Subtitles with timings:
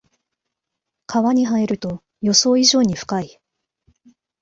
[1.05, 3.39] 川に入ると予想以上に深い